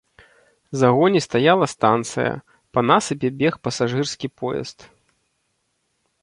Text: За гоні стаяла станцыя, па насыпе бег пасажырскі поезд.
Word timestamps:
За 0.79 0.87
гоні 0.95 1.19
стаяла 1.25 1.65
станцыя, 1.73 2.31
па 2.77 2.85
насыпе 2.93 3.27
бег 3.43 3.53
пасажырскі 3.69 4.27
поезд. 4.41 4.79